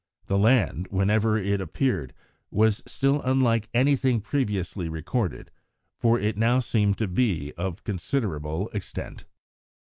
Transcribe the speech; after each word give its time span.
The 0.25 0.37
land, 0.39 0.87
whenever 0.89 1.37
it 1.37 1.61
appeared, 1.61 2.15
was 2.49 2.81
still 2.87 3.21
unlike 3.23 3.69
anything 3.71 4.19
previously 4.19 4.89
recorded, 4.89 5.51
for 5.99 6.19
it 6.19 6.37
now 6.37 6.57
seemed 6.57 6.97
to 6.97 7.07
be 7.07 7.53
of 7.55 7.83
considerable 7.83 8.69
extent. 8.69 9.25